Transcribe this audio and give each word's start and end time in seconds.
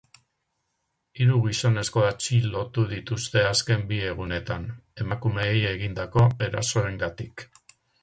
Hiru 1.19 1.35
gizonezko 1.43 2.05
atxilotu 2.07 2.87
dituzte 2.95 3.45
azken 3.51 3.87
bi 3.93 4.03
egunetan, 4.15 4.67
emakumeei 5.07 5.57
egindako 5.77 6.29
erasoengatik. 6.51 7.51